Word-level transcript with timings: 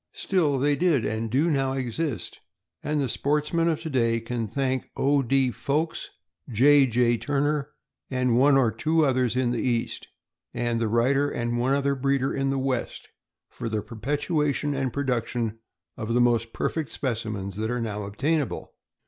Still 0.13 0.57
they 0.57 0.75
did, 0.75 1.05
and 1.05 1.29
do 1.29 1.51
now 1.51 1.73
exist, 1.73 2.39
and 2.81 2.99
the 2.99 3.07
sportsmen 3.07 3.67
of 3.67 3.79
to 3.81 3.89
day 3.91 4.19
can 4.19 4.47
thank 4.47 4.89
O. 4.97 5.21
D. 5.21 5.51
Foulks, 5.51 6.09
J. 6.49 6.87
J. 6.87 7.17
Turner, 7.17 7.69
and 8.09 8.35
one 8.35 8.57
or 8.57 8.71
two 8.71 9.05
others 9.05 9.35
in 9.35 9.51
the 9.51 9.61
East, 9.61 10.07
and 10.55 10.79
the 10.81 10.87
writer 10.87 11.29
and 11.29 11.59
one 11.59 11.75
other 11.75 11.93
breeder 11.93 12.33
in 12.33 12.49
the 12.49 12.57
West, 12.57 13.09
for 13.47 13.69
the 13.69 13.83
perpetuation 13.83 14.73
and 14.73 14.91
produc 14.91 15.27
tion 15.27 15.59
of 15.95 16.15
the 16.15 16.19
most 16.19 16.51
perfect 16.51 16.89
specimens 16.89 17.55
that 17.57 17.69
are 17.69 17.79
now 17.79 18.01
obtainable. 18.01 18.73